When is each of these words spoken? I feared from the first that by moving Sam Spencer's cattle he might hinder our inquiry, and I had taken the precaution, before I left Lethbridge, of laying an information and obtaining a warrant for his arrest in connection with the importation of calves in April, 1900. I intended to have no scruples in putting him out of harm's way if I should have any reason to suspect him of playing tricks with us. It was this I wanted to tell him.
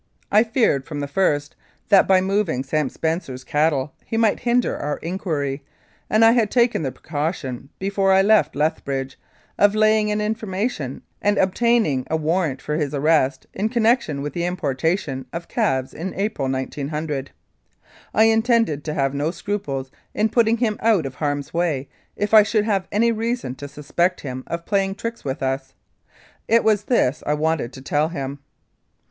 I 0.31 0.43
feared 0.43 0.87
from 0.87 0.99
the 0.99 1.07
first 1.07 1.55
that 1.89 2.07
by 2.07 2.21
moving 2.21 2.63
Sam 2.63 2.89
Spencer's 2.89 3.43
cattle 3.43 3.93
he 4.03 4.17
might 4.17 4.39
hinder 4.39 4.75
our 4.75 4.97
inquiry, 4.97 5.63
and 6.09 6.25
I 6.25 6.31
had 6.31 6.49
taken 6.49 6.81
the 6.81 6.91
precaution, 6.91 7.69
before 7.77 8.11
I 8.11 8.23
left 8.23 8.55
Lethbridge, 8.55 9.19
of 9.59 9.75
laying 9.75 10.09
an 10.09 10.19
information 10.19 11.03
and 11.21 11.37
obtaining 11.37 12.07
a 12.09 12.17
warrant 12.17 12.63
for 12.63 12.77
his 12.77 12.95
arrest 12.95 13.45
in 13.53 13.69
connection 13.69 14.23
with 14.23 14.33
the 14.33 14.43
importation 14.43 15.27
of 15.31 15.47
calves 15.47 15.93
in 15.93 16.15
April, 16.15 16.49
1900. 16.49 17.29
I 18.11 18.23
intended 18.23 18.83
to 18.85 18.95
have 18.95 19.13
no 19.13 19.29
scruples 19.29 19.91
in 20.15 20.29
putting 20.29 20.57
him 20.57 20.77
out 20.79 21.05
of 21.05 21.13
harm's 21.13 21.53
way 21.53 21.87
if 22.15 22.33
I 22.33 22.41
should 22.41 22.65
have 22.65 22.87
any 22.91 23.11
reason 23.11 23.53
to 23.53 23.67
suspect 23.67 24.21
him 24.21 24.45
of 24.47 24.65
playing 24.65 24.95
tricks 24.95 25.23
with 25.23 25.43
us. 25.43 25.75
It 26.47 26.63
was 26.63 26.85
this 26.85 27.21
I 27.27 27.35
wanted 27.35 27.71
to 27.73 27.83
tell 27.83 28.09
him. 28.09 28.39